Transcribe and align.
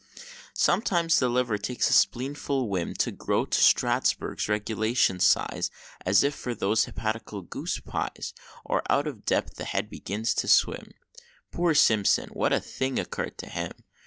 Sometimes 0.55 1.19
the 1.19 1.29
liver 1.29 1.59
takes 1.59 1.91
a 1.91 1.93
spleenful 1.93 2.67
whim 2.67 2.95
To 2.95 3.11
grow 3.11 3.45
to 3.45 3.61
Strasburg's 3.61 4.49
regulation 4.49 5.19
size, 5.19 5.69
As 6.07 6.23
if 6.23 6.33
for 6.33 6.55
those 6.55 6.85
hepatical 6.85 7.43
goose 7.43 7.79
pies 7.79 8.33
Or 8.65 8.81
out 8.91 9.05
of 9.05 9.25
depth 9.27 9.57
the 9.57 9.65
head 9.65 9.91
begins 9.91 10.33
to 10.39 10.47
swim 10.47 10.93
Poor 11.51 11.75
Simpson! 11.75 12.29
what 12.29 12.51
a 12.51 12.59
thing 12.59 12.97
occurred 12.97 13.37
to 13.37 13.47
him! 13.47 13.73